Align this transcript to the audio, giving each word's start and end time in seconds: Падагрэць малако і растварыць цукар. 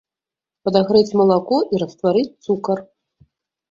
Падагрэць 0.69 1.15
малако 1.21 1.61
і 1.73 1.83
растварыць 1.87 2.29
цукар. 2.45 2.87